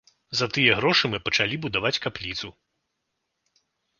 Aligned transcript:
За 0.37 0.45
тыя 0.53 0.77
грошы 0.79 1.05
мы 1.11 1.19
пачалі 1.27 1.59
будаваць 1.67 2.01
капліцу. 2.07 2.51